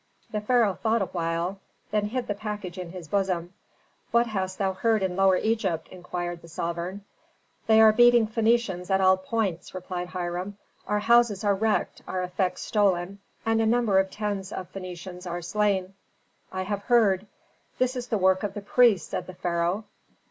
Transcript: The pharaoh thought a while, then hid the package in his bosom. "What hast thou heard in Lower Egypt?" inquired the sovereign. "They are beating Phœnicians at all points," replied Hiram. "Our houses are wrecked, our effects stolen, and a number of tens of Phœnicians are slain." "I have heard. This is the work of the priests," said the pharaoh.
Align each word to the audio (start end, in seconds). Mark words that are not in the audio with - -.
The 0.31 0.41
pharaoh 0.41 0.79
thought 0.81 1.03
a 1.03 1.13
while, 1.13 1.59
then 1.91 2.05
hid 2.07 2.25
the 2.27 2.33
package 2.33 2.79
in 2.79 2.91
his 2.91 3.07
bosom. 3.07 3.53
"What 4.09 4.25
hast 4.25 4.57
thou 4.57 4.73
heard 4.73 5.03
in 5.03 5.15
Lower 5.15 5.37
Egypt?" 5.37 5.87
inquired 5.89 6.41
the 6.41 6.47
sovereign. 6.47 7.05
"They 7.67 7.79
are 7.79 7.93
beating 7.93 8.25
Phœnicians 8.27 8.89
at 8.89 8.99
all 8.99 9.15
points," 9.15 9.75
replied 9.75 10.07
Hiram. 10.07 10.57
"Our 10.87 11.01
houses 11.01 11.43
are 11.43 11.53
wrecked, 11.53 12.01
our 12.07 12.23
effects 12.23 12.63
stolen, 12.63 13.19
and 13.45 13.61
a 13.61 13.67
number 13.67 13.99
of 13.99 14.09
tens 14.09 14.51
of 14.51 14.73
Phœnicians 14.73 15.29
are 15.29 15.43
slain." 15.43 15.93
"I 16.51 16.63
have 16.63 16.81
heard. 16.85 17.27
This 17.77 17.95
is 17.95 18.07
the 18.07 18.17
work 18.17 18.41
of 18.41 18.55
the 18.55 18.61
priests," 18.61 19.07
said 19.11 19.27
the 19.27 19.35
pharaoh. 19.35 19.85